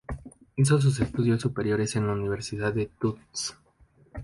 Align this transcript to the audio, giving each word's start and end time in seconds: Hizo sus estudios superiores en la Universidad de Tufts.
Hizo 0.55 0.81
sus 0.81 0.99
estudios 0.99 1.43
superiores 1.43 1.95
en 1.95 2.07
la 2.07 2.13
Universidad 2.13 2.73
de 2.73 2.87
Tufts. 2.87 3.55